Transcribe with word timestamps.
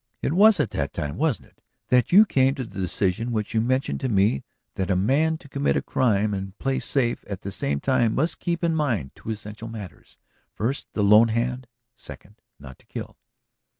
It 0.23 0.33
was 0.33 0.59
at 0.59 0.71
that 0.71 0.93
time, 0.93 1.15
wasn't 1.15 1.49
it, 1.49 1.61
that 1.89 2.11
you 2.11 2.25
came 2.25 2.55
to 2.55 2.63
the 2.63 2.79
decision 2.79 3.31
which 3.31 3.53
you 3.53 3.61
mentioned 3.61 3.99
to 3.99 4.09
me 4.09 4.43
that 4.73 4.89
a 4.89 4.95
man 4.95 5.37
to 5.37 5.47
commit 5.47 5.85
crime 5.85 6.33
and 6.33 6.57
play 6.57 6.79
safe 6.79 7.23
at 7.27 7.41
the 7.41 7.51
same 7.51 7.79
time 7.79 8.15
must 8.15 8.39
keep 8.39 8.63
in 8.63 8.73
mind 8.73 9.11
two 9.13 9.29
essential 9.29 9.67
matters: 9.67 10.17
First, 10.55 10.87
the 10.93 11.03
lone 11.03 11.27
hand; 11.27 11.67
second, 11.95 12.41
not 12.59 12.79
to 12.79 12.87
kill?" 12.87 13.15